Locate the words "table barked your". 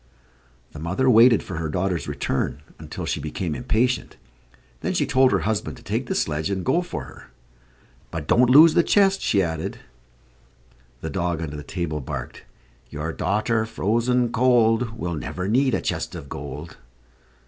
11.61-13.13